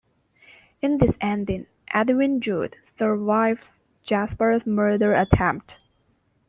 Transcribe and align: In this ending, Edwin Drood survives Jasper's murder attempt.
In 0.81 0.97
this 0.97 1.15
ending, 1.21 1.67
Edwin 1.93 2.39
Drood 2.39 2.75
survives 2.81 3.73
Jasper's 4.01 4.65
murder 4.65 5.13
attempt. 5.13 5.77